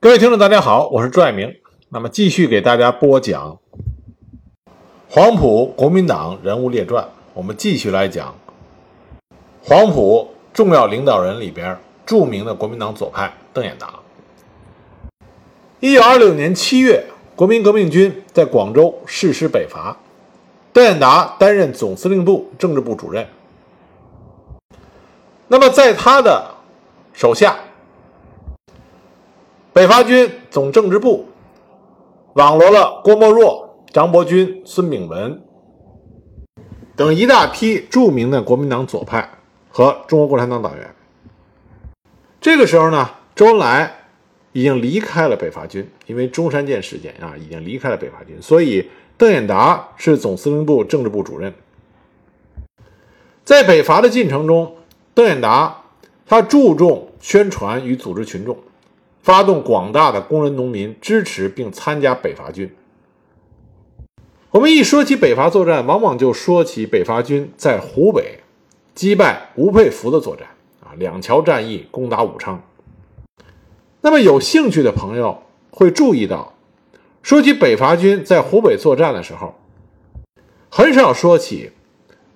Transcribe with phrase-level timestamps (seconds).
[0.00, 1.52] 各位听众，大家好，我是朱爱明。
[1.88, 3.58] 那么继续给大家播讲
[5.08, 7.04] 黄埔国民党人物列传。
[7.34, 8.32] 我们继续来讲
[9.60, 11.76] 黄埔重要领导人里边
[12.06, 13.92] 著名的国民党左派邓演达。
[15.80, 17.04] 一九二六年七月，
[17.34, 19.96] 国民革命军在广州誓师北伐，
[20.72, 23.26] 邓演达担任总司令部政治部主任。
[25.48, 26.54] 那么在他的
[27.12, 27.56] 手下。
[29.78, 31.28] 北伐军总政治部
[32.32, 35.40] 网罗了郭沫若、张伯钧、孙炳文
[36.96, 39.38] 等一大批著名的国民党左派
[39.68, 40.92] 和中国共产党党员。
[42.40, 43.94] 这个时候呢，周恩来
[44.50, 51.54] 已经离开了北伐军，因为中山舰事件啊，已经离开了北伐军，所以邓演达是总司令部政治部主任。
[53.44, 54.74] 在北伐的进程中，
[55.14, 55.84] 邓演达
[56.26, 58.58] 他注重宣传与组织群众。
[59.28, 62.74] 发动广大的工人农民支持并参加北伐军。
[64.52, 68.40] 我们一说起北伐作战，往往就说起北伐军在湖北
[68.94, 70.48] 击败吴佩孚的作战
[70.80, 72.62] 啊，两桥战役攻打武昌。
[74.00, 75.42] 那么有兴趣的朋友
[75.72, 76.54] 会注意到，
[77.22, 79.54] 说起北伐军在湖北作战的时候，
[80.70, 81.72] 很少说起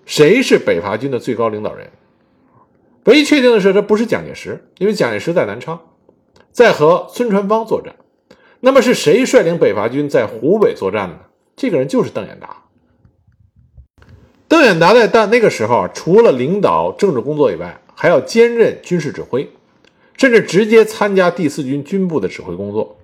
[0.04, 1.90] 谁是北伐军的最高领导人。
[3.04, 5.80] 唯一确定的是，这不是蒋介石，因为蒋介石在南昌。
[6.52, 7.96] 在和孙传芳作战，
[8.60, 11.16] 那么是谁率领北伐军在湖北作战呢？
[11.56, 12.64] 这个人就是邓演达。
[14.48, 19.50] 邓演达在但那个时候，除了领导政治工作以外，还要兼任军事指挥，
[20.18, 22.98] 甚至直接参加第四军军部的指挥工作。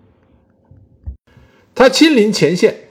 [1.75, 2.89] 他亲临前线，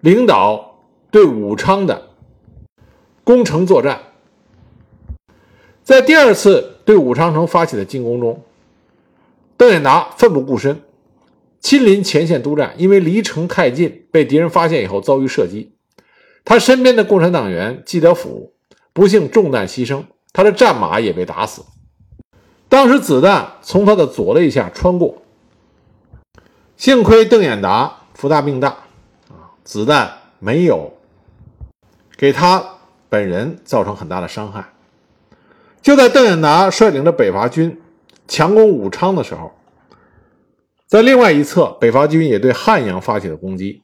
[0.00, 0.80] 领导
[1.12, 2.08] 对武昌的
[3.22, 4.00] 攻城作战。
[5.84, 8.42] 在第二次对武昌城发起的进攻中。
[9.56, 10.82] 邓演达奋不顾身，
[11.60, 15.72] 亲临前线督战，因为离城太近，被敌人发现以后遭遇射击。
[16.44, 18.52] 他身边的共产党员季德甫
[18.92, 21.64] 不幸中弹牺牲，他的战马也被打死。
[22.68, 25.22] 当时子弹从他的左肋下穿过，
[26.76, 28.68] 幸亏邓演达福大命大，
[29.28, 30.92] 啊，子弹没有
[32.16, 32.62] 给他
[33.08, 34.72] 本人造成很大的伤害。
[35.80, 37.80] 就在邓演达率领着北伐军。
[38.28, 39.52] 强攻武昌的时候，
[40.86, 43.82] 在另外一侧，北伐军也对汉阳发起了攻击。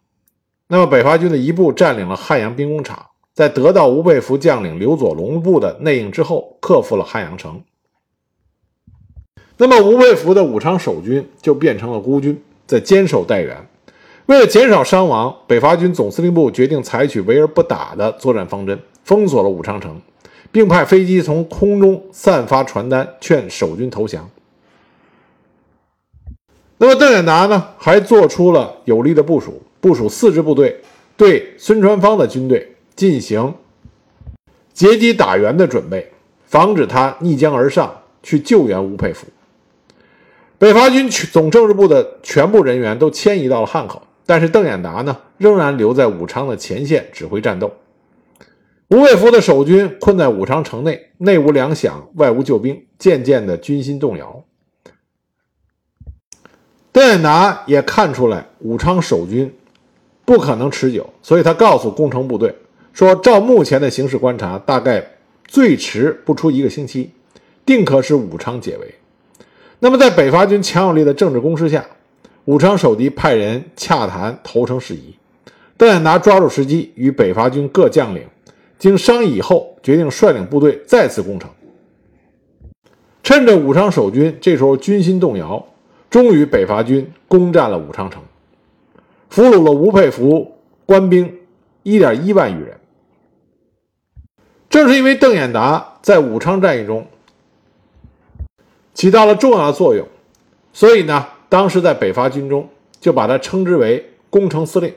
[0.69, 7.63] 那么，北伐军的一部占领了汉阳兵工厂，在得到吴佩孚将领刘佐龙部的内应之后，克服了汉阳城。
[9.59, 13.57] 那么，吴佩孚的武昌守军就变成了孤军，在坚守待援。
[14.27, 20.01] 为了减少伤亡，北伐军总司令部决定采取围而不打的作战方针，封锁了武昌城。
[20.53, 24.31] 并派飞机从空中散发传单，劝守军投降。
[26.77, 30.81] 那么邓演达呢，还做出了有力的部署，部署四支部队
[31.17, 33.55] 对孙传芳的军队进行
[34.75, 36.13] 截击打援的准备，
[36.45, 39.27] 防止他逆江而上去救援吴佩孚。
[40.59, 47.73] 北伐军总政治部的全部人员都迁移到了汉口，但是邓演达呢，仍然留在武昌的前线指挥战斗。
[48.93, 54.45] 吴佩孚的守军困在武昌城内，内无粮饷，外无救兵，渐渐的军心动摇。
[56.93, 59.51] 邓演达也看出来武昌守军
[60.27, 62.55] 不可能持久，所以他告诉攻城部队
[62.93, 65.03] 说：“照目前的形势观察，大概
[65.47, 67.13] 最迟不出一个星期，
[67.65, 68.95] 定可使武昌解围。”
[69.81, 71.87] 那么，在北伐军强有力的政治攻势下，
[72.45, 75.17] 武昌守敌派人洽谈投诚事宜。
[75.79, 78.27] 邓演达抓住时机，与北伐军各将领。
[78.83, 81.49] 经商议以后，决定率领部队再次攻城。
[83.23, 85.65] 趁着武昌守军这时候军心动摇，
[86.11, 88.21] 终于北伐军攻占了武昌城，
[89.31, 91.33] 俘虏了吴佩孚官兵
[91.85, 92.77] 一点一万余人。
[94.69, 97.07] 正是因为邓演达在武昌战役中
[98.95, 100.05] 起到了重要的作用，
[100.73, 102.69] 所以呢，当时在北伐军中
[103.01, 104.93] 就把他称之为攻城司令。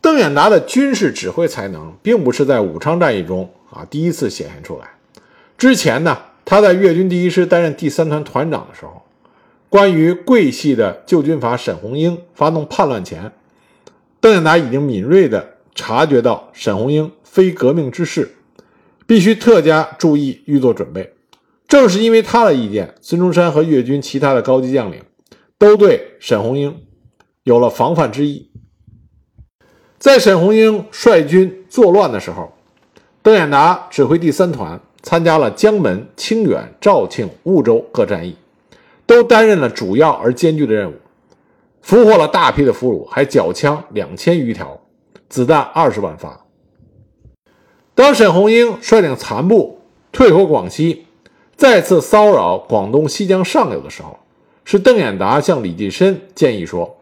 [0.00, 4.88] 邓演达的军事指挥才能，并不是在武昌战役中啊第一次显现出来。
[5.56, 9.02] 之前呢，他在粤军第一师担任第三团团长的时候，
[9.68, 13.32] 关于桂系的旧军阀沈鸿英发动叛乱前，
[14.20, 18.36] 邓演达已经敏锐地察觉到沈鸿英非革命之士，
[19.06, 21.12] 必须特加注意，预做准备。
[21.66, 25.02] 正是因为他的意见，孙中山和粤军其他的高级将领
[25.58, 26.82] 都对沈鸿英
[27.42, 28.47] 有了防范之意。
[29.98, 32.52] 在沈鸿英率军作乱的时候，
[33.20, 38.36] 邓演达指挥第三团参加了江门、清远、肇庆、婺州各战役，
[39.06, 40.94] 都担任了主要而艰巨的任务，
[41.82, 44.80] 俘获了大批的俘虏，还缴枪两千余条，
[45.28, 46.44] 子弹二十万发。
[47.96, 49.80] 当沈鸿英率领残部
[50.12, 51.06] 退回广西，
[51.56, 54.16] 再次骚扰广东西江上游的时候，
[54.64, 56.97] 是邓演达向李济深建议说：“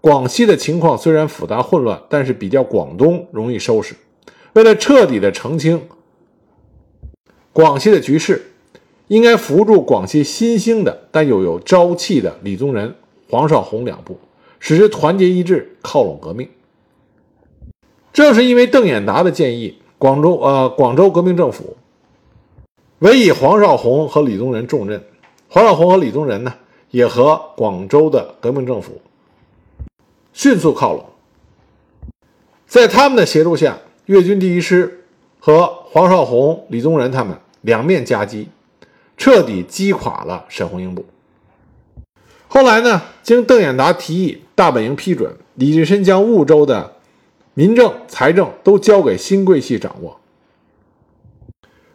[0.00, 3.94] 广西的情况虽然复杂混乱，但是比较广东容易收拾。
[4.52, 5.88] 为了彻底的澄清
[7.52, 8.44] 广西的局势。”
[9.08, 12.94] 应该扶助广西新兴的但又有朝气的李宗仁、
[13.30, 14.18] 黄绍竑两部，
[14.58, 16.46] 使之团结一致，靠拢革命。
[18.12, 21.78] 正是因为邓演达的建议，广州呃广州革命政府
[22.98, 25.02] 委以黄绍竑和李宗仁重任。
[25.48, 26.52] 黄绍竑和李宗仁呢，
[26.90, 29.00] 也和广州的革命政府
[30.38, 31.04] 迅速靠拢。
[32.64, 33.76] 在他们的协助下，
[34.06, 35.04] 粤军第一师
[35.40, 38.48] 和黄绍竑、李宗仁他们两面夹击。
[39.16, 41.04] 彻底击垮了沈鸿英部。
[42.46, 46.92] 后来呢，经邓演达提议，大本营批准，李济深将婺州的
[47.54, 50.20] 民政、财政都交给新桂系掌握。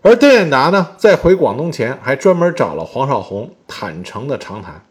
[0.01, 4.86] 而邓演达呢，在回广东前，还专门找了黄绍竑坦诚的长谈，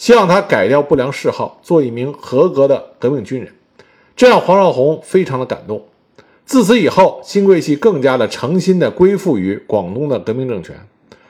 [0.00, 3.52] 希望他改掉不良嗜好，做一名合格的革命军人。
[4.16, 5.86] 这让黄绍竑非常的感动。
[6.46, 10.74] 自此以后，新桂系更加的诚心的归附于广东的革命政权。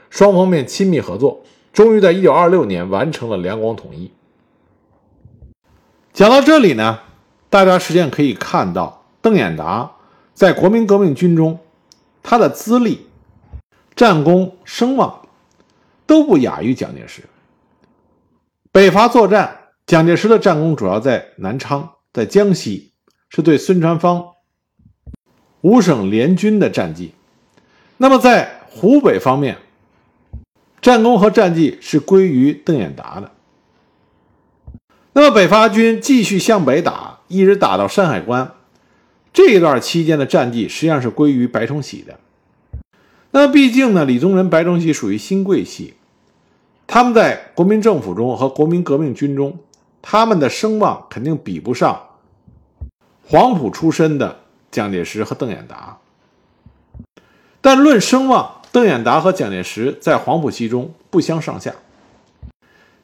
[0.08, 4.12] 双方面亲密合作，终于在一九二六年完成了两广统一。
[6.12, 7.00] 讲到这里呢，
[7.48, 9.90] 大家实际上可以看到，邓演达
[10.32, 11.58] 在国民革命军中，
[12.22, 13.08] 他的资历、
[13.96, 15.22] 战功、声望
[16.06, 17.24] 都不亚于蒋介石。
[18.72, 22.92] 北伐作战，蒋介石的战功主要在南昌，在江西，
[23.28, 24.24] 是对孙传芳
[25.62, 27.12] 五省联军的战绩。
[27.96, 29.58] 那么在湖北方面，
[30.80, 33.32] 战功和战绩是归于邓演达的。
[35.14, 38.52] 那么北伐军继续向北打，一直打到山海关，
[39.32, 42.20] 这一段期间的战绩实际上是归于白崇禧的。
[43.32, 45.94] 那毕竟呢，李宗仁、白崇禧属于新桂系，
[46.92, 49.56] 他们在国民政府中和国民革命军中，
[50.02, 52.08] 他们的声望肯定比不上
[53.22, 54.40] 黄埔出身的
[54.72, 55.96] 蒋介石和邓演达。
[57.60, 61.72] 但论声望，邓演达和蒋介石在黄埔系中不相上下。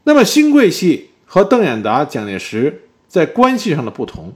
[0.03, 4.33] 那么新桂系和邓演达、蒋介石在关系上的不同，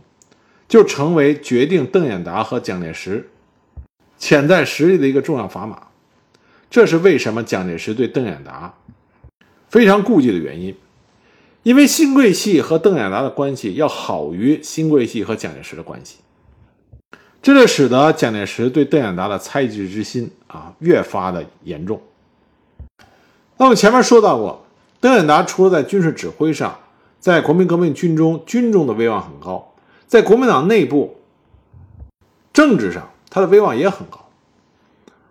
[0.69, 3.29] 就成为决定邓演达和蒋介石
[4.17, 5.88] 潜在实力的一个重要砝码。
[6.70, 8.73] 这是为什么蒋介石对邓演达
[9.70, 10.75] 非常顾忌的原因，
[11.62, 16.19] 因为新桂系和邓演达的关系要好于新桂系和蒋介石的关系。
[17.40, 22.02] 这就使得蒋介石对邓演达的猜忌之心啊越发的严重。
[23.56, 24.67] 那么前面说到过，
[25.00, 26.78] 邓演达除了在军事指挥上，
[27.20, 29.73] 在国民革命军中军中的威望很高，
[30.06, 31.16] 在国民党内部
[32.52, 34.28] 政治上他的威望也很高。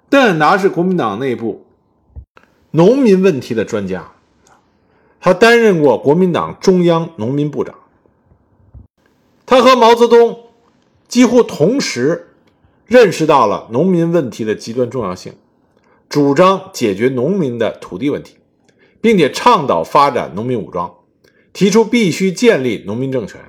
[0.10, 1.66] 邓演达是国民党内部
[2.72, 4.12] 农民问题的专家，
[5.20, 7.76] 他担任过国民党中央农民部长，
[9.46, 10.46] 他和毛泽东。
[11.08, 12.36] 几乎同时
[12.86, 15.34] 认识到了农民问题的极端重要性，
[16.08, 18.36] 主张解决农民的土地问题，
[19.02, 20.98] 并且倡导发展农民武装，
[21.52, 23.42] 提出必须建立农民政权，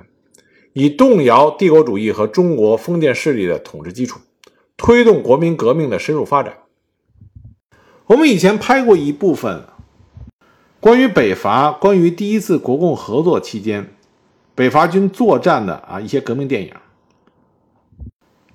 [0.73, 4.19] 以动摇帝国主义和中国封建势力的统治基础，
[4.75, 6.57] 推动国民革命的深入发展。
[8.07, 9.65] 我们以前拍过一部分
[10.81, 13.93] 关于北伐、关于第一次国共合作期间
[14.55, 16.73] 北伐军作战的啊一些革命电影。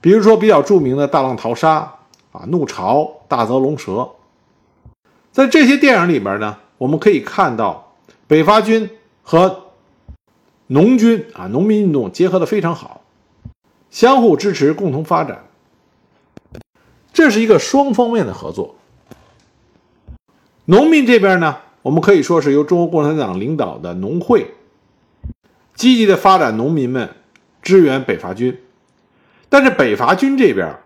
[0.00, 1.94] 比如说比较著名的大浪淘沙
[2.32, 4.10] 啊，怒潮、大泽龙蛇，
[5.30, 7.94] 在这些电影里边呢，我们可以看到
[8.26, 8.90] 北伐军
[9.22, 9.66] 和
[10.66, 13.02] 农军啊，农民运动结合的非常好，
[13.88, 15.44] 相互支持，共同发展，
[17.12, 18.74] 这是一个双方面的合作。
[20.64, 24.54] 农民这边呢，我们可以说是由中国共产党领导的农会
[25.76, 27.10] 积极的发展，农民们
[27.62, 28.58] 支援北伐军。
[29.48, 30.80] 但是北伐军这边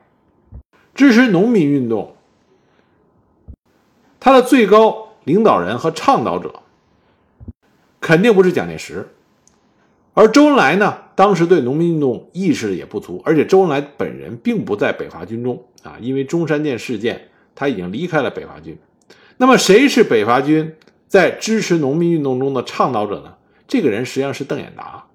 [0.95, 2.15] 支持农民运动，
[4.21, 6.61] 他的最高领导人和倡导者
[7.99, 9.09] 肯定不是蒋介石，
[10.13, 18.77] 而周恩来呢，当时对农民运动意识也不足，而且周恩来本人并不在北伐军中啊，因为中山舰事件，他已经离开了北伐军。
[19.39, 20.75] 那么谁是北伐军
[21.11, 23.35] 在支持农民运动中的倡导者呢？
[23.67, 25.07] 这个人实际上是邓演达。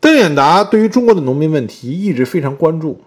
[0.00, 3.00] 邓演达对于中国的农民问题一直非常关注，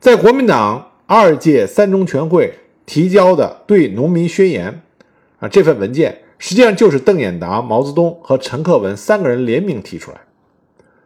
[0.00, 2.54] 在国民党二届三中全会
[2.86, 4.82] 提交的对农民宣言
[5.38, 10.22] 啊这份文件，实际上就是邓演达、毛泽东和陈克文三个人联名提出来。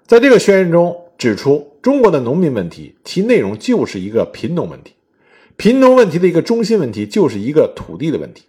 [0.06, 4.94] 在这个宣言中指出，中国的农民问题，其内容就是一个贫农问题，
[5.58, 8.44] 贫农问题的一个中心问题就是一个土地的问题。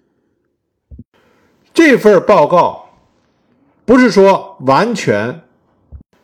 [1.81, 2.89] 这份报告
[3.86, 5.43] 不是说完全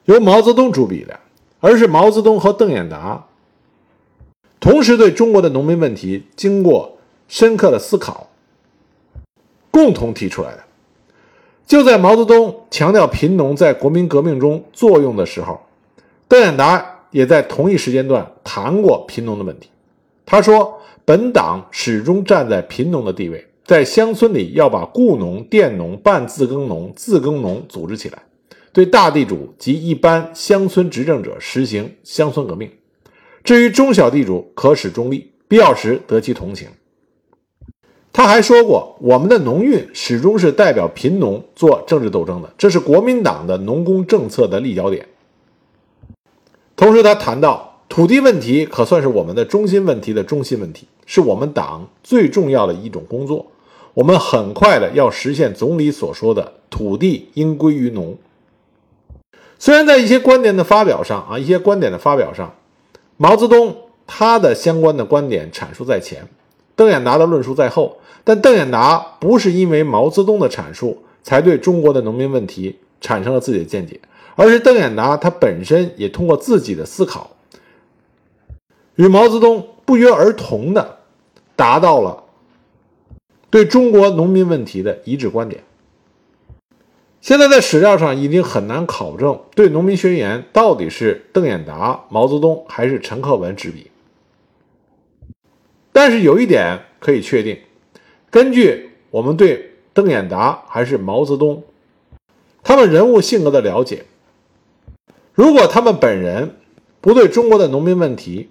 [0.04, 1.18] 由毛泽东主笔的，
[1.62, 3.26] 而是毛泽东和邓演达
[4.60, 6.98] 同时对中国的农民问题经过
[7.30, 8.28] 深刻的思考，
[9.72, 10.64] 共同提出来的。
[11.66, 15.62] 就在毛泽东强调贫农在国民革命中作用的时候，
[16.28, 19.70] 邓演达也在同一时间段谈过贫农的问题。
[20.26, 28.22] 他说：“本党始终站在贫农的地位，在乡村里要把雇农、佃农、半自耕农、自耕农组织起来，
[28.72, 32.70] 对大地主及一般乡村执政者实行乡村革命。
[33.44, 36.68] 至于中小地主，可使中立，必要时得其同情。”
[38.14, 45.08] 他还说过，我们的农运始终是代表贫农做政治斗争的，这是国民党的农工政策的立脚点。
[46.76, 53.48] 同时，他谈到土地问题可算是我们的中心问题的中心问题，是我们党最重要的一种工作。
[53.96, 58.18] 我们很快的要实现总理所说的“土地应归于农”。
[59.58, 62.54] 虽然在一些观点的发表上啊，一些观点的发表上，
[63.16, 66.28] 毛泽东他的相关的观点阐述在前，
[66.76, 67.98] 邓演达的论述在后。
[68.26, 74.02] 但邓演达不是因为毛泽东的阐述才对中国的农民问题产生了自己的见解，
[74.36, 77.30] 而是邓演达他本身也通过自己的思考，
[78.96, 80.98] 与毛泽东不约而同的
[81.56, 82.25] 达到了
[83.56, 85.64] 对中国农民问题的一致观点。
[87.22, 93.90] 现在在史料上已经很难考证对《农民宣言》到底是邓演达、毛泽东还是陈克文执笔，
[95.94, 97.58] 但是有一点可以确定。
[98.30, 101.64] 根据我们对邓演达还是毛泽东
[102.62, 104.04] 他们人物性格的了解，
[105.32, 106.58] 如果他们本人
[107.00, 108.50] 不对中国的农民问题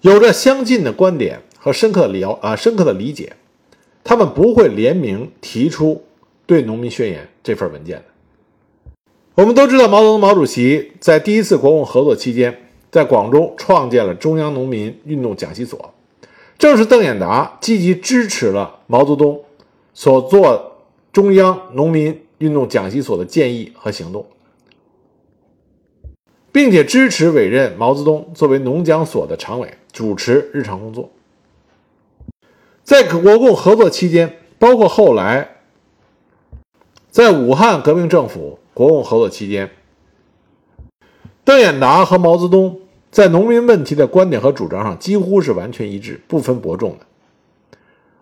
[0.00, 3.34] 有着相近的观点和深刻的了啊深刻的理解，
[4.10, 6.02] 他们不会联名提出
[6.44, 8.04] 对《农民宣言》这份文件的。
[9.36, 15.94] 我们都知道，毛泽东毛主席在第一次国共合作期间，在广州创建了中央农民运动讲习所。
[16.58, 19.44] 正是邓演达积极支持了毛泽东
[19.94, 20.78] 所做
[21.12, 24.26] 中央农民运动讲习所的建议和行动，
[26.50, 31.08] 并且支持委任毛泽东作为农讲所的常委，主持日常工作。
[32.82, 35.56] 在国共合作期间，包括后来
[37.10, 39.70] 在武汉革命政府国共合作期间，
[41.44, 42.80] 邓演达和毛泽东。
[43.10, 47.06] 在农民问题的观点和主张上几乎是完全一致，不分伯仲的。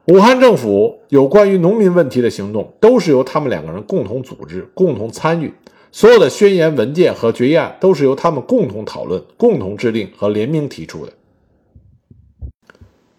[0.06, 5.52] 武汉政府有关于农民问题的行动，都是由他们两个人共同组织、共同参与，
[5.92, 11.12] 所有的宣言文件和决议案都是由他们共同讨论、共同制定和联名提出的。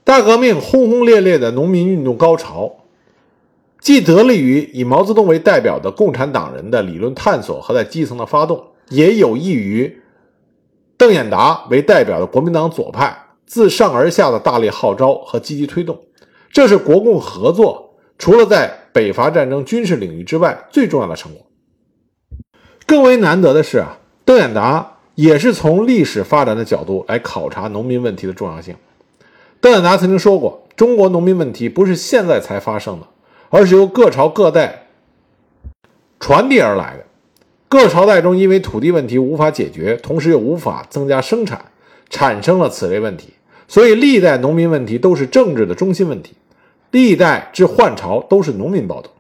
[0.09, 2.77] 大革命轰轰烈烈的农民运动高潮，
[3.79, 10.01] 既得力于以毛泽东为代表的共产党人的理论探索和在基层的发动，也有益于。
[10.97, 15.95] 邓演达为代表的国民党左派自上而下的大力号召和积极推动，
[16.51, 21.45] 这是国共合作除了在北伐战争军事领域之外最重要的成果。
[22.87, 28.75] 更为难得的是啊，邓演达也是从历史发展的角度来考察农民问题的重要性。
[29.61, 33.07] 邓演达曾经说过：“中国农民问题不是现在才发生的，
[33.49, 34.87] 而是由各朝各代
[36.19, 37.05] 传递而来的。”
[37.67, 41.65] 各朝代中，因为土地问题无法解决，同时又无法增加生产，
[42.09, 43.33] 产生了此类问题。
[43.67, 46.33] 所以，历代农民问题都是政治的中心问题，
[46.89, 49.11] 历代至换朝都是农民暴动。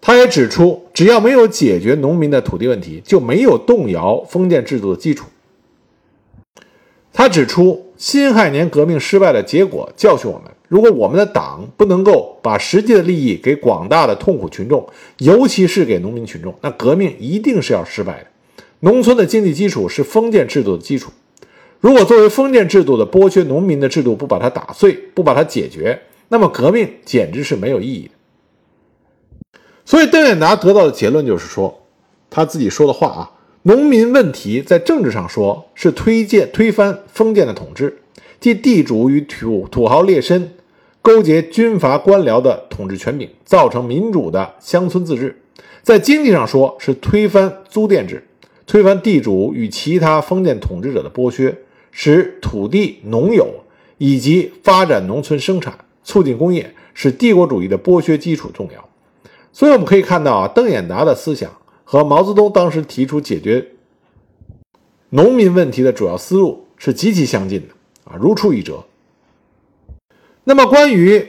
[0.00, 5.26] 他也指出，只要没有解决农民的土地问题，就没有动摇封建制度的基础。
[7.12, 10.50] 他指出，辛亥年革命失败的结果教训我们。
[10.68, 14.88] 如果我们的党不能够把实际的利益给广大的痛苦群众，
[15.18, 18.26] 尤其是给农民群众，那革命一定是要失败的。
[18.80, 21.10] 农村的经济基础是封建制度的基础，
[21.80, 29.58] 如果作为封建制度的剥削农民的制度不把它打碎，不把它解决，那么革命简直是没有意义的。
[29.84, 31.82] 所以邓演达得到的结论就是说，
[32.28, 33.30] 他自己说的话啊，
[33.62, 37.98] 农民问题在政治上说是推荐推翻封建的统治，
[38.38, 40.48] 即地主与土土豪劣绅。
[41.00, 45.40] 勾结军阀官僚的统治权柄，造成民主的乡村自治。
[45.82, 48.22] 在经济上说，是推翻租佃制，
[48.66, 51.56] 推翻地主与其他封建统治者的剥削，
[51.90, 53.48] 使土地农有，
[53.96, 58.88] 以及发展农村生产，促进工业，是帝国主义的剥削基础重要。
[59.50, 61.50] 所以我们可以看到啊，邓演达的思想
[61.90, 63.66] 和毛泽东当时提出解决
[65.08, 67.68] 农民问题的主要思路是极其相近的
[68.04, 68.84] 啊，如出一辙。
[70.44, 71.26] 那么关于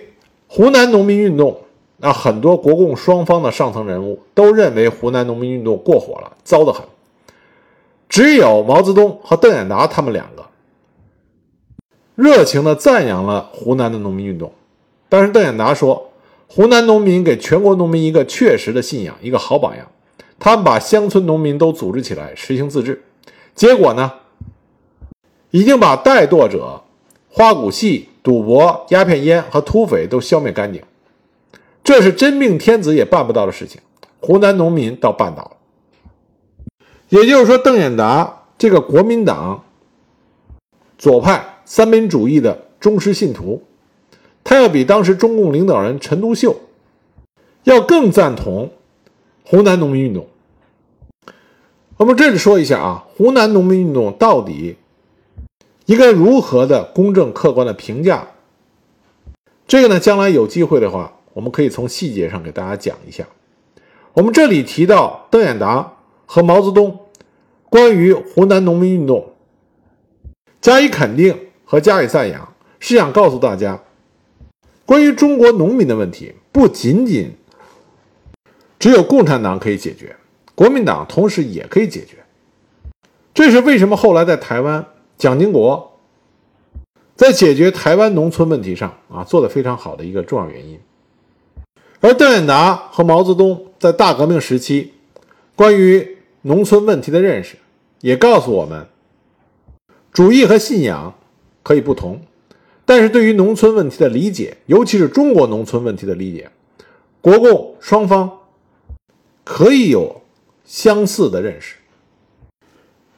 [0.47, 1.61] 湖南农民运动，
[1.95, 6.85] 那很多国共双方的上层人物都认为湖南农民运动过火了，糟得很。
[8.09, 10.45] 只有毛泽东和邓演达他们两个
[12.15, 14.51] 热情地赞扬了湖南的农民运动。
[15.07, 16.11] 但是邓演达说，
[16.49, 19.87] 湖南农民给全国农民一个确实的信仰，一个好榜样。
[20.39, 23.03] 他们把乡村农民都组织起来，实行自治。
[23.53, 24.11] 结果呢，
[25.51, 26.81] 已经把怠惰者、
[27.29, 30.81] 花鼓戏、赌博、鸦片烟和土匪都消灭干净。
[31.83, 33.81] 这是真命天子也办不到的事情，
[34.21, 35.51] 湖南农民倒办到了。
[37.09, 39.63] 也就是说，邓演达这个国民党
[40.97, 43.63] 左派三民主义的忠实信徒，
[44.43, 46.55] 他要比当时中共领导人陈独秀
[47.63, 48.69] 要更赞同
[49.49, 50.27] 湖南农民运动。
[51.97, 54.75] 我们这里说一下啊，湖南农民运动到底
[55.87, 58.27] 应该如何的公正客观的评价？
[59.67, 63.27] 这个呢，将来有机会的话，我们可以从细节上给大家讲一下。
[64.13, 65.93] 我们这里提到邓演达。
[66.31, 67.07] 和毛泽东
[67.71, 69.33] 关于湖南农民运动
[70.61, 73.81] 加以肯定和加以赞扬，是想告诉大家，
[74.85, 77.31] 关于中国农民的问题，不仅仅
[78.79, 80.15] 只有共产党可以解决，
[80.55, 82.15] 国民党同时也可以解决。
[83.33, 84.85] 这是为什么后来在台湾，
[85.17, 85.99] 蒋经国
[87.15, 90.79] 在解决台湾农村问题上啊做得非常好的一个重要原因。
[91.99, 94.93] 而邓演达和毛泽东在大革命时期
[95.57, 97.57] 关于农村问题的认识，
[97.99, 98.87] 也告诉我们，
[100.13, 101.13] 主义和信仰
[101.61, 102.21] 可以不同，
[102.85, 106.49] 但是对于农村问题的理解，尤其是中国农村问题的理解，
[107.19, 108.38] 国共双方
[109.49, 110.21] 可以有
[110.63, 111.77] 相似的认识。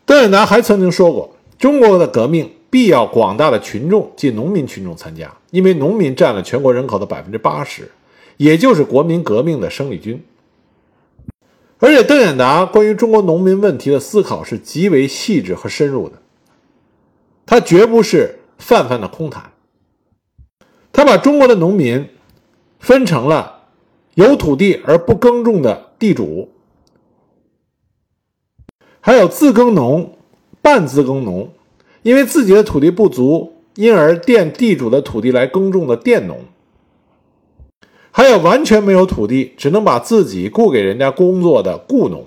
[0.05, 7.91] 邓演达还曾经说过，中国的革命必要广大的群众即农民群众参加，因为农民占了全国人口的百分之八十，
[8.37, 10.23] 也就是国民革命的生力军。
[11.79, 16.15] 而且，邓演达关于中国农民问题的思考是极为细致和深入的，
[17.45, 19.51] 他绝不是泛泛的空谈。
[20.93, 22.07] 他把中国的农民
[22.79, 23.60] 分成了
[24.15, 26.49] 有土地而不耕种的地主，
[28.99, 30.17] 还有自耕农、
[30.61, 31.49] 半自耕农，
[32.03, 36.39] 因为自己的土地不足，因而佃地主的土地来耕种的佃农。
[38.11, 42.25] 还有完全没有土地，只能把自己雇给人家工作的雇农。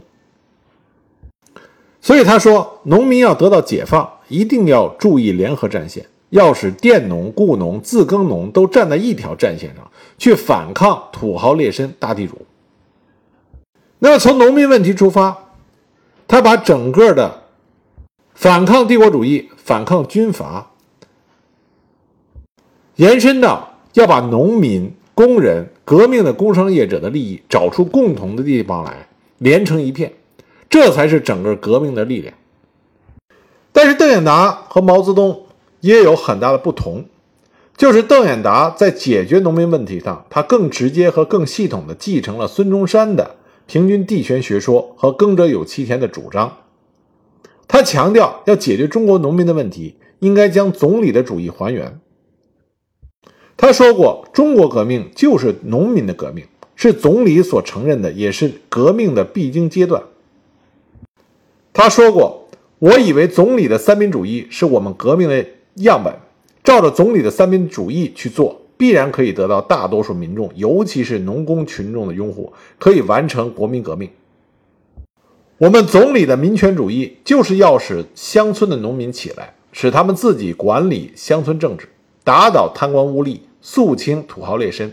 [2.00, 12.44] 所以他说，农民要得到解放，一定要注意联合战线，要使佃农、雇农、自耕农都站在一条战线上，去反抗土豪劣绅、大地主。
[14.00, 15.50] 那么从农民问题出发，
[16.26, 17.44] 他把整个的
[18.34, 20.72] 反抗帝国主义、反抗军阀，
[22.96, 24.92] 延伸到要把农民。
[25.16, 29.06] 工人、革命的工商业者的利益找出共同的地方来，
[29.38, 30.12] 连成一片，
[30.68, 32.34] 这才是整个革命的力量。
[33.70, 35.43] 但是邓演达和毛泽东
[35.84, 37.04] 也有很大的不同，
[37.76, 46.56] 就是邓演达在解决农民问题上，他更直接和更系统地继承了孙中山的平均地权学说和耕者有其田的主张。
[47.68, 52.00] 他强调要解决中国农民的问题，应该将总理的主义还原。
[53.58, 60.02] 他说过：“中国革命就是农民的革命，是总理所承认的，也是革命的必经阶段。”
[61.74, 62.48] 他说过
[62.80, 65.44] ：“我以为总理的三民主义是我们革命的
[65.76, 66.14] 样本，
[66.62, 74.08] 照着总理的三民主义去做，必然可以得到大多数民众，尤其是农工群众的拥护，可以完成国民革命。
[75.58, 81.88] 我们总理的民权主义就是要使乡村的农民起来，使他们自己管理乡村政治。”
[82.24, 84.90] 打倒贪官污吏，肃清土豪劣绅，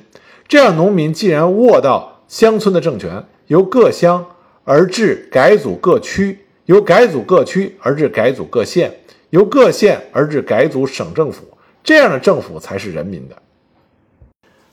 [0.50, 4.26] 这样农民既然握到乡村的政权，由各乡
[4.66, 8.92] 而至改组各区，由改组各区而至改组各县，
[9.32, 11.46] 由各县而至改组省政府，
[11.84, 13.42] 这样的政府才是人民的。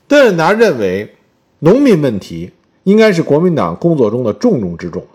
[0.07, 1.15] 邓演达认为，
[1.59, 2.51] 农民问题
[2.83, 5.05] 应该是国民党工作中的重中之重，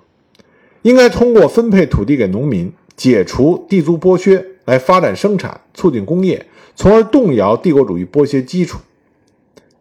[0.82, 6.46] 应该通过分配土地给农民，解除地租剥削，来发展生产，促进工业。
[6.76, 8.78] 从而动摇帝国主义剥削基础，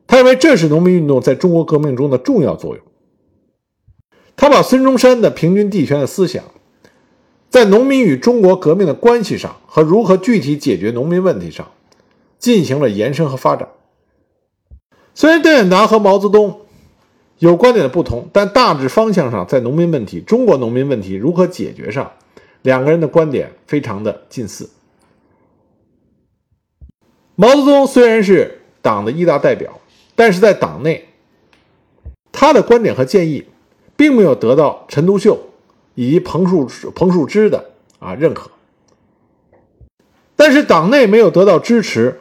[0.05, 2.85] 他认为这是农民运动在中国革命中的重要作用。
[4.35, 6.43] 他把孙中山的平均地权的思想，
[7.53, 11.69] 在农民与中国革命的关系上和如何具体解决农民问题上，
[12.39, 13.69] 进行了延伸和发展。
[15.13, 16.61] 虽然邓演达和毛泽东
[17.37, 22.11] 有观点的不同，但大致方向上，在农民问题、中国农民问题如何解决上，
[22.63, 24.71] 两个人的观点非常的近似。
[27.35, 29.79] 毛泽东虽然是党的一大代表，
[30.15, 31.07] 但是在党内，
[32.31, 33.45] 他的观点和建议
[33.95, 35.37] 并没有得到陈独秀
[35.95, 38.49] 以及彭树彭树之的啊认可。
[40.35, 42.19] 但是党内没有得到支持，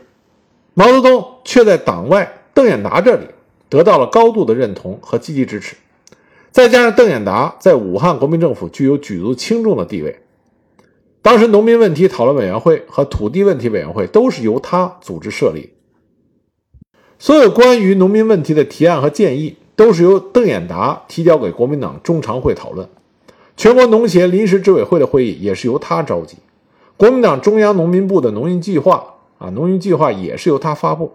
[0.74, 2.38] 毛泽东却在党外。
[2.54, 3.24] 邓演达这里
[3.70, 5.74] 得到了高度的认同和积极支持，
[6.50, 10.20] 再加上邓演达在武汉国民政府具有举足轻重的地位，
[11.22, 15.70] 当时农民问题讨论委员会和土地问题委员会都是由他组织设立，
[17.18, 22.86] 所有关于农民问题的提案和建议都是由邓演达提交给国民党中常会讨论，
[23.56, 26.36] 全国农协临时执委会的会议也是由他召集，
[26.96, 31.12] 国民党中央农民部的农运计划啊，农运计划也是由他发布。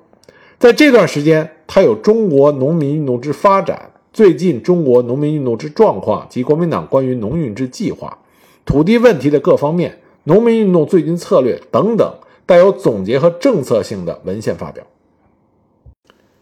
[0.59, 8.17] 在这段时间，他有中国农民运动之发展、最近中国农民运动之状况及国民党关于农运之计划、
[8.65, 12.11] 土地问题的各方面、农民运动最近策略等等
[12.45, 14.83] 带有总结和政策性的文献发表。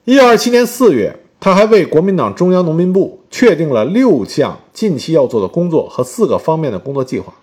[0.05, 7.33] 一九二七年四月，他还为国民党中央农民部确定了六项近期要做的工作和四个方面的工作计划。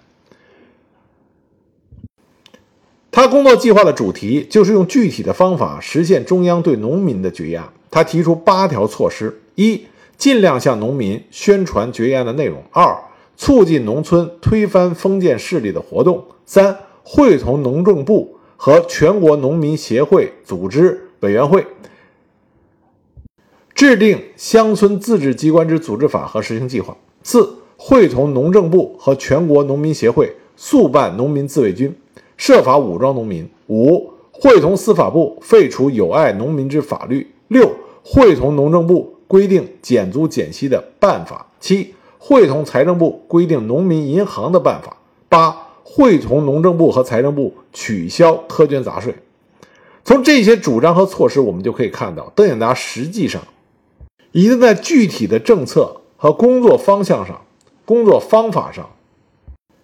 [3.12, 7.68] 他工作计划的主题就是用具体的方法实现中央对农民的决议案。
[7.90, 9.82] 他提出八条措施：一、
[10.16, 12.96] 尽量向农民宣传决议案的内容；二、
[13.36, 16.74] 促进农村推翻封建势力的活动；三、
[17.04, 21.66] 会同农政部和全国农民协会组织委员会，
[23.74, 31.94] 制定乡村自治机关之组织法和实行计划；四、会同农政部和全国农民协会速办农民自卫军。
[32.36, 33.48] 设法武装农民。
[33.68, 37.32] 五、会同司法部废除有碍农民之法律。
[37.48, 41.46] 六、会同农政部规定减租减息的办法。
[41.58, 44.96] 七、会同财政部规定农民银行的办法。
[45.28, 49.14] 八、会同农政部和财政部取消苛捐杂税。
[50.04, 53.40] 从这些主张和措施，我们就可以看到，邓演达实际上
[54.32, 57.40] 已经在具体的政策和工作方向上、
[57.84, 58.90] 工作方法上。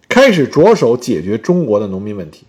[0.09, 2.47] 开始着手解决中国的农民问题，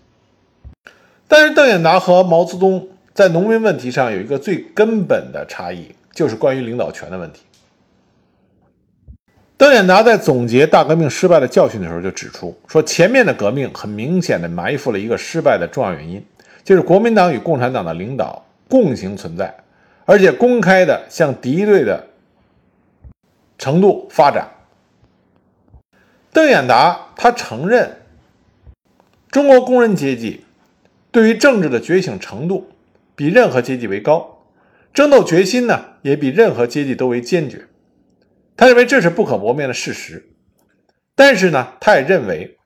[1.27, 7.41] 但是邓演达和毛泽东在农民问题上有一个最根本的差异，就是关于领导权的问题。
[9.57, 16.23] 邓演达在总结大革命失败的教训的时候就指出，说前面的革命很明显的埋伏了一个失败的重要原因，
[16.63, 19.53] 就是国民党与共产党的领导共行存在，
[20.09, 22.07] 而且公开的向敌对的
[23.59, 24.49] 程度发展。
[26.33, 27.97] 邓演达他承认，
[29.29, 30.45] 中国工人阶级
[31.11, 32.71] 对于政治的觉醒程度
[33.15, 34.47] 比任何阶级为高，
[34.95, 37.67] 争斗决心呢也比任何阶级都为坚决。
[38.57, 40.31] 他认为这是不可磨灭的事实。
[41.13, 42.57] 但是呢，他也认为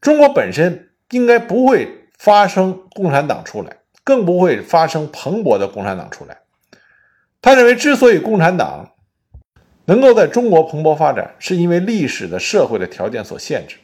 [0.00, 6.41] 中国本身应该不会发生共产党出来，更不会发生蓬勃的共产党出来。
[7.42, 8.88] 他认为，之所以共产党，
[9.86, 13.76] 能够在中国蓬勃发展，是因为历史的社会的条件所限制，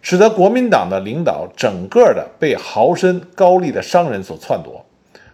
[0.00, 4.86] 使得国民党的领导整个的被豪绅高丽的商人所篡夺，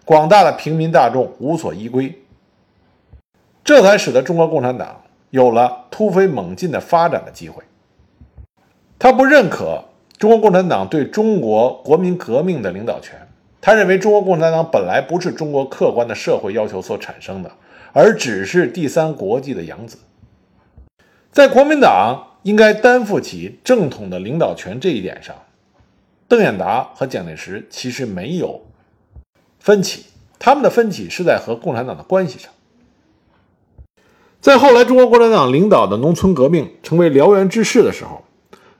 [0.06, 2.18] 广大的平民大众无所依归，
[3.62, 7.62] 这才使得中国共产党有了突飞猛进的发展的机会。
[8.98, 9.84] 他不认可
[10.16, 13.20] 中国共产党对中国国民革命的领导权，
[13.60, 17.50] 他认为中国共产党本来不是中国客观的社会要求所产生的，
[17.98, 19.96] 而只是第三国际的养子。
[21.32, 25.34] 在国民党应该担负起正统的领导权这一点上，
[26.28, 28.66] 邓演达和蒋介石其实没有
[29.58, 30.04] 分歧，
[30.38, 32.52] 他们的分歧是在和共产党的关系上。
[34.42, 38.22] 在后来中国共产党领导的农村革命成为燎原之势的时候，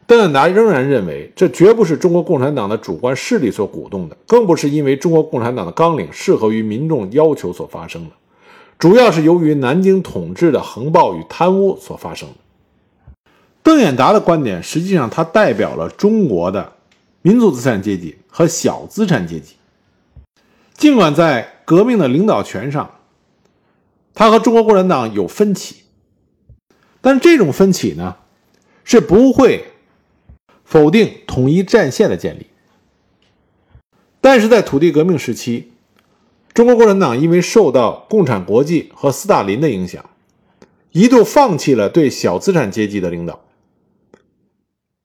[0.07, 8.11] 邓演达仍然认为这绝不是中国共产党的主观势力所鼓动的，更不是因为中国共产党的纲领适合于民众要求所发生的，
[8.79, 12.35] 主要是由于南京统治的横暴与贪污所发生的。
[13.62, 16.75] 邓演达的观点，实际上他代表了中国的
[17.23, 19.55] 民族资产阶级和小资产阶级。
[20.75, 23.01] 尽管在革命的领导权上，
[24.15, 25.77] 他和中国共产党有分歧，
[27.01, 28.17] 但这种分歧呢，
[28.85, 29.65] 是不会
[30.65, 32.47] 否定统一战线的建立。
[34.21, 35.73] 但是在土地革命时期，
[36.57, 40.03] 中国共产党因为受到共产国际和斯大林的影响，
[40.90, 43.45] 一度放弃了对小资产阶级的领导。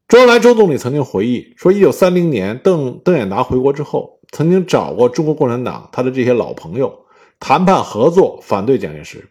[0.07, 7.01] 周恩来周总理曾经回忆说，一九三零年邓邓演达回国之后，曾经找过中国共产党他的这些老朋友，
[7.37, 9.27] 谈判合作，反对蒋介石。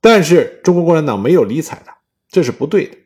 [0.00, 1.96] 但是中国共产党没有理睬他，
[2.30, 2.96] 这是不对的。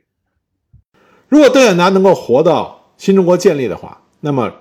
[1.30, 4.56] 如果邓演达能够活到新中国建立的话，那么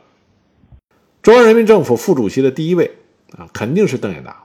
[1.21, 2.99] 中央人民政府副主席的第一位
[3.37, 4.43] 啊，肯定是邓演达。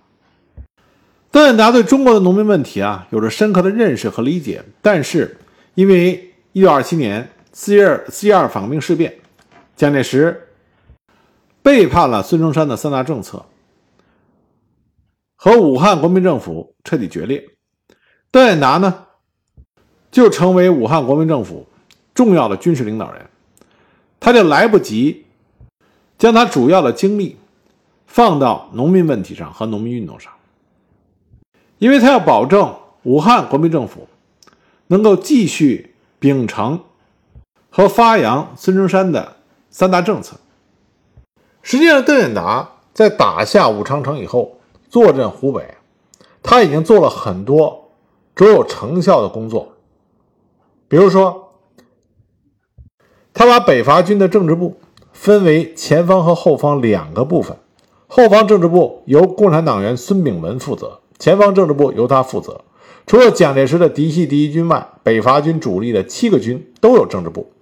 [1.30, 5.38] 邓演达对中国的农民问题啊，有着深刻的认识和理解，但是
[5.74, 9.14] 因为一九二七年四一二四一二反革命事变，
[9.76, 10.48] 蒋介石
[11.62, 13.46] 背叛了孙中山的三大政策，
[15.36, 17.44] 和武汉国民政府彻底决裂。
[18.32, 19.06] 邓演达呢，
[20.10, 21.68] 就成为武汉国民政府
[22.12, 23.24] 重要的军事领导人，
[24.18, 25.26] 他就来不及
[26.18, 27.36] 将他主要的精力
[28.10, 30.32] 放到农民问题上和农民运动上，
[31.78, 34.08] 因为他要保证武汉国民政府
[34.88, 36.80] 能够继续秉承
[37.70, 39.36] 和发扬孙中山的
[39.70, 40.36] 三大政策。
[41.62, 45.76] 实际上，邓演达在打下武昌城以后，坐镇湖北，
[46.42, 47.92] 他已经做了很多。
[48.34, 49.74] 卓有成效的工作，
[50.88, 51.52] 比如说，
[53.34, 54.80] 他把北伐军的政治部
[55.12, 57.58] 分为前方和后方两个部分，
[58.12, 62.60] 后方政治部由共产党员孙炳文负责，前方政治部由他负责。
[63.06, 67.52] 除了蒋介石的嫡系第一军外，北伐军主力的七个军都有政治部。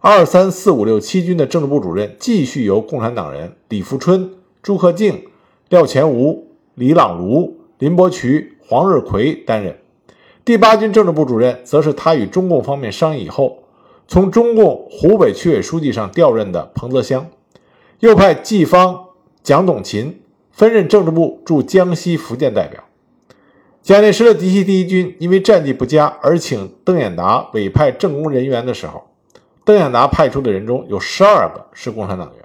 [0.00, 4.30] 二三四五六七军的政治部主任继续由共产党人李富春、
[4.62, 5.24] 朱克敬、
[5.70, 9.74] 廖乾吾、李朗如、林伯渠、黄日葵担任。
[10.44, 13.60] 第八军政治部主任，则是他与中共方面商议以后，
[14.06, 17.26] 从中共湖北区委书记上调任的彭泽湘，
[18.00, 19.06] 又派季方、
[19.44, 22.82] 蒋董勤分任政治部驻江西、福建代表。
[23.82, 29.10] 蒋介石的嫡系第一军因为战绩不佳，而请邓演达委派政工人员的时候，
[29.62, 32.44] 邓演达派出的人中有十二个是共产党员。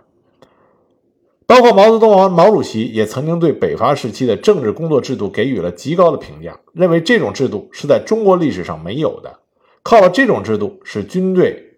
[1.48, 9.40] 包括毛泽东、毛主席也曾经对北伐时期的政治工作制度给予了极高的评价，认为这种制度是在中国历史上没有的。
[9.82, 11.78] 靠这种制度，使军队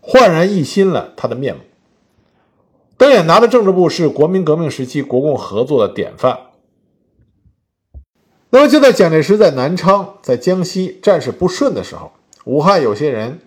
[0.00, 1.60] 焕然一新了他的面目。
[3.00, 6.38] 邓演达的政治部是国民革命时期国共合作的典范。
[8.50, 12.12] 那么就在蒋介石在南昌、在江西战事不顺的时候，
[12.44, 13.38] 武汉有些人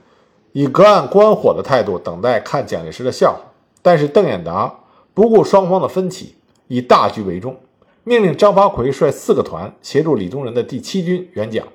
[0.53, 3.41] 以隔岸观火的态度等待看蒋介石的笑话。
[3.83, 4.73] 但是邓演达
[5.13, 6.33] 不顾双方的分歧，
[6.67, 7.55] 以大局为重，
[8.03, 11.67] 命令张发奎率四个团协助李宗仁的第七军援蒋，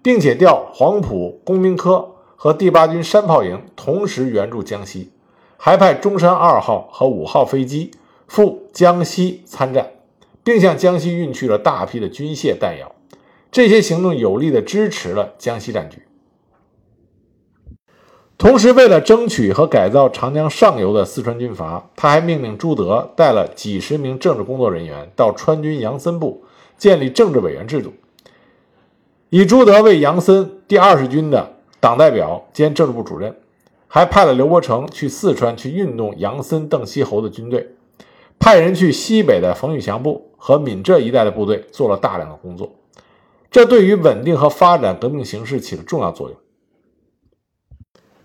[0.00, 5.10] 并且调黄埔工兵科和第八军山炮营同时援助江西，
[5.62, 7.90] 还派中山二号和五号飞机
[8.26, 9.90] 赴江西参战，
[10.42, 12.90] 并向江西运去了大批的军械弹药。
[13.52, 16.02] 这些行动有力地支持了江西战局。
[18.38, 26.42] 同时，为了争取和改造长江上游的四川军阀，他还命令朱德带了几十名政治工作人员到川军杨森部
[26.78, 27.92] 建立政治委员制度，
[29.28, 33.36] 以朱德为杨森第二十军的党代表兼政治部主任，
[33.92, 37.74] 还派了刘伯承去四川去运动杨森、邓锡侯的军队，
[38.38, 42.70] 派人去西北的冯玉祥部和闽浙一带的部队做了大量的工作，
[43.50, 46.38] 这对于稳定和发展革命形势起了重要作用。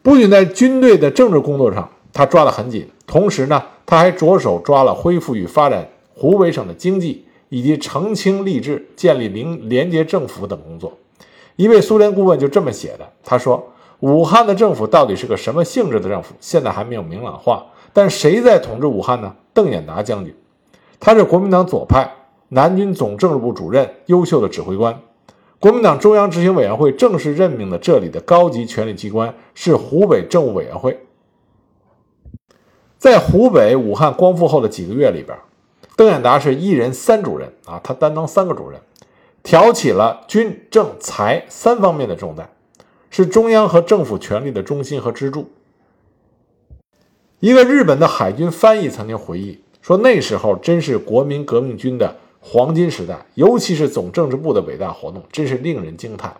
[0.03, 10.95] 不仅在军队的政治工作上，他抓得很紧，同时呢，他还着手抓了恢复与发展湖北省的经济，以及澄清吏治、建立联联结政府等工作。
[11.55, 13.71] 一位苏联顾问就这么写的：“他说，
[14.05, 17.65] 武汉的政府到底是个什么性质的政府，现在还没有明朗化。
[17.91, 19.33] 但谁在统治武汉呢？
[19.51, 20.31] 邓演达将军，
[20.99, 22.07] 他是国民党左派，
[22.49, 24.95] 南军总政治部主任，优秀的指挥官。”
[25.59, 30.99] 国民党中央执行委员会正式任命的这里的高级权力机关是湖北政务委员会。
[32.99, 35.35] 在湖北武汉光复后的几个月里边，
[35.95, 38.79] 邓演达是一人三主任啊，他担当三个主任，
[39.41, 42.47] 挑起了军政财三方面的重担，
[43.17, 45.49] 是中央和政府权力的中心和支柱。
[47.39, 52.13] 一个日本的海军翻译曾经回忆说，那时候真是国民革命军的。
[52.41, 56.35] 黄金时代，尤其是总政治部的伟大活动，真是令人惊叹。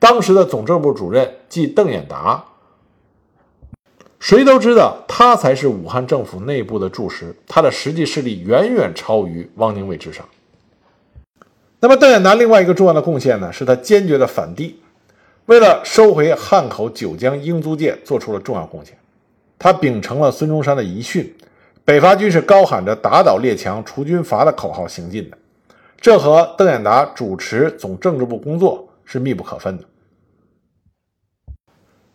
[0.00, 2.44] 当时的总政部主任即邓演达，
[4.18, 10.26] 谁都知道他才是武汉政府内部的柱石，他的实际势力远远超于汪精卫之上。
[11.78, 14.80] 那么，邓演达另外一个重要的贡献呢，是他坚决的反帝，
[15.46, 18.96] 为了收回汉口、九江、英租界，做出了重要贡献。
[19.58, 21.34] 他秉承了孙中山的遗训。
[21.84, 25.36] 北伐军是高喊着“打倒列强，除军阀”的口号行进的，
[26.00, 29.84] 这和邓演达主持总政治部工作是密不可分的。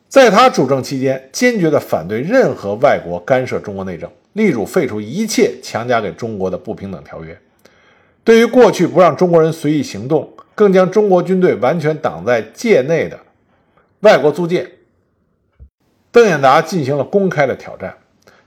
[0.07, 7.37] 在他主政期间，坚决地反对任何外国干涉中国内政，力主废除一切强加给中国的不平等条约。
[8.23, 13.19] 对于过去不让中国人随意行动，更将中国军队完全挡在界内的
[13.99, 14.67] 外国租界，
[16.11, 17.93] 邓演达进行了公开的挑战。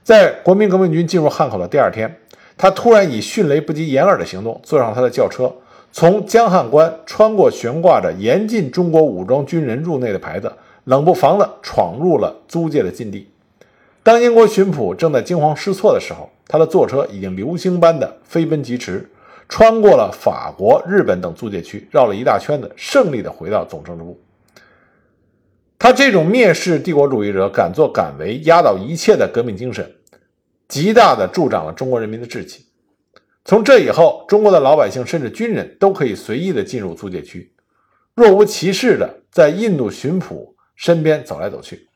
[0.03, 2.19] 在国民革命军进入汉口的第二天，
[2.57, 5.53] 他突然以迅雷不及掩耳的行动，坐上他的轿车，
[5.91, 10.51] 从江汉关穿过悬挂着“严禁中国武装军人入内”的牌子，
[10.85, 13.29] 冷不防地闯入了租界的禁地。
[14.01, 19.07] 当英国巡捕正在惊慌失措的时候，他的坐车已经流星般的飞奔疾驰，
[19.49, 24.21] 穿过了法国、日本等租界区，绕了一大圈子，胜利地回到总政治部。
[25.77, 29.95] 他这种蔑视帝国主义者、敢作敢为、压倒一切的革命精神。
[30.67, 32.63] 极大的助长了中国人民的志气。
[33.43, 37.51] 从这以后，中国的老百姓甚至军人都可以随意的进入租界区，
[38.13, 41.87] 若无其事的在印度巡捕身边走来走去。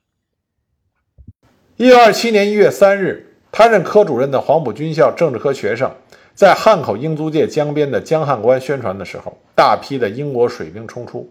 [1.75, 5.91] 一九二七年一月三日，他任科主任的黄埔军校政治科学生
[6.35, 11.29] 在汉口英租界江边的江汉关宣传的时候，大批的英国水兵冲出，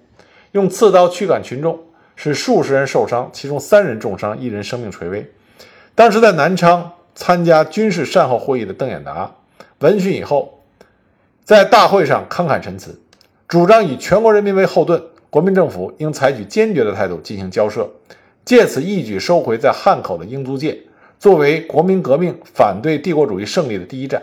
[0.52, 1.78] 用刺刀驱赶群众，
[2.16, 5.30] 使数十人受伤，其中三人重伤，一人生命垂危。
[5.94, 6.92] 当时在南昌。
[7.14, 9.30] 参加军事善后会议的邓演达
[9.80, 10.60] 闻讯以后，
[11.44, 12.98] 在大会上慷慨陈词，
[13.46, 17.86] 主张以全国人民为后盾，国民政府应采取坚决的态度进行交涉，
[18.46, 20.78] 借此一举收回在汉口的英租界，
[21.18, 24.22] 作为国民革命反对帝国主义胜利的第一站。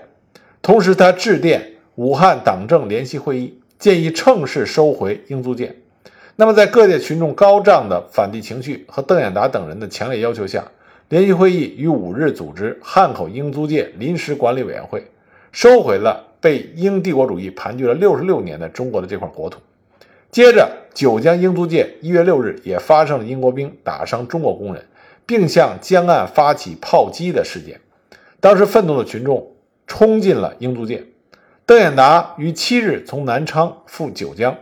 [0.62, 5.76] 同时，他致电武汉党政联席会议，建议趁势收回英租界。
[6.36, 10.66] 那么，在各界群众高涨的反帝情绪和邓演达等人的强烈要求下，
[11.10, 15.06] 联席会议于五日组织汉口英租界临时管理委员会，
[15.52, 19.60] 收回了被英帝国主义盘踞了六十六年的中国的这块国土。
[20.32, 24.86] 接着，九江英租界一月六日也发生了英国兵打伤中国工人，
[25.26, 27.80] 并向江岸发起炮击的事件。
[28.40, 29.52] 当时，愤怒的群众
[29.90, 31.04] 冲进了英租界。
[31.66, 34.56] 邓演达于七日从南昌赴九江。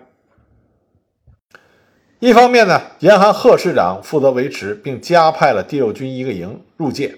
[2.20, 7.12] 一方面呢，严寒贺市长负责维持，并加派了第六军一个营入界；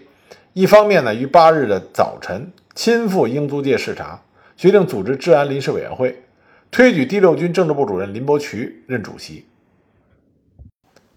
[0.52, 4.22] 一方面呢，于八日的早晨亲赴英租界视察，
[4.58, 6.24] 决定组织治安临时委员会，
[6.69, 9.45] 推举第六军政治部主任林伯渠任主席。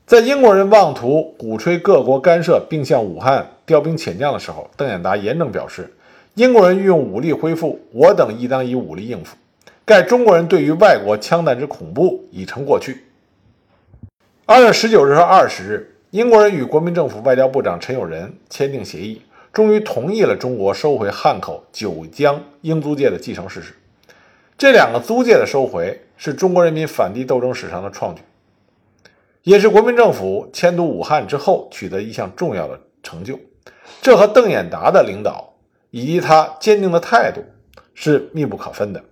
[0.07, 5.93] 在英国人妄图鼓吹各国干涉，并向武汉调兵遣将的时候，邓演达严正表示：
[6.35, 9.37] 英国人运用武力恢复，我等亦当以武力应付。
[9.85, 13.05] 盖中国人对于外国枪弹之恐怖已成过去。
[14.47, 19.21] 二月十九日和二十日，英国人与国民政府外交部长陈友仁签订协议，
[19.53, 23.75] 终于同意了中国收回汉口、九江英租界的继承事实。
[24.57, 28.23] 这两个租界的收回是中国人民反帝斗争史上的创举，
[29.43, 33.39] 也是国民政府迁都武汉之后取得一项重要的成就。
[34.01, 35.52] 这和邓演达的领导
[35.93, 37.41] 以及他坚定的态度
[37.95, 39.05] 是密不可分的。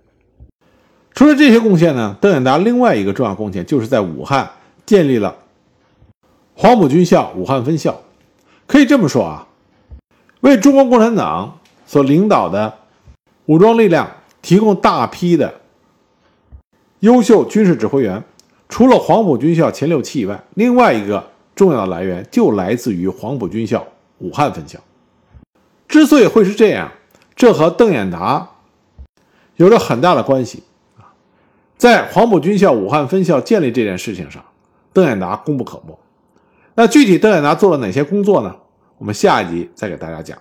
[1.13, 4.51] 除了这些贡献呢，邓演达另外一个重要贡献就是在武汉。
[4.83, 5.37] 建立了
[6.53, 8.01] 黄埔军校武汉分校，
[8.67, 9.47] 可以这么说啊，
[10.41, 12.73] 为中国共产党所领导的
[13.45, 15.53] 武装力量提供大批的
[16.99, 18.21] 优秀军事指挥员。
[18.67, 24.77] 除了黄埔军校前六期以外，另外一个重要的来源就来自于黄埔军校武汉分校。
[25.91, 26.91] 之所以会是这样，
[27.35, 28.49] 这和邓演达
[29.57, 30.63] 有着很大的关系
[30.97, 31.13] 啊。
[31.77, 34.43] 在黄埔军校武汉分校建立这件事情上。
[34.93, 35.97] 邓演达功不可没，
[36.75, 38.53] 那具体邓演达做了哪些工作呢？
[38.97, 40.37] 我们下一集再给大家讲。